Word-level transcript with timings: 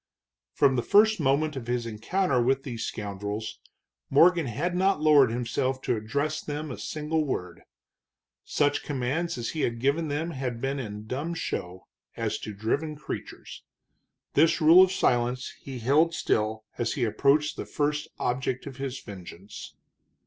From 0.51 0.77
the 0.77 0.81
first 0.81 1.19
moment 1.19 1.55
of 1.55 1.67
his 1.67 1.85
encounter 1.85 2.41
with 2.41 2.63
these 2.63 2.83
scoundrels 2.87 3.59
Morgan 4.09 4.47
had 4.47 4.75
not 4.75 4.99
lowered 4.99 5.29
himself 5.29 5.79
to 5.83 5.95
address 5.95 6.41
them 6.41 6.71
a 6.71 6.79
single 6.79 7.23
word. 7.23 7.61
Such 8.43 8.81
commands 8.81 9.37
as 9.37 9.51
he 9.51 9.61
had 9.61 9.79
given 9.79 10.07
them 10.07 10.31
had 10.31 10.59
been 10.59 10.79
in 10.79 11.05
dumb 11.05 11.35
show, 11.35 11.85
as 12.17 12.39
to 12.39 12.51
driven 12.51 12.95
creatures. 12.95 13.61
This 14.33 14.59
rule 14.59 14.81
of 14.81 14.91
silence 14.91 15.53
he 15.59 15.77
held 15.77 16.15
still 16.15 16.63
as 16.79 16.93
he 16.93 17.03
approached 17.03 17.55
the 17.55 17.67
first 17.67 18.07
object 18.17 18.65
of 18.65 18.77
his 18.77 18.99
vengeance. 18.99 19.75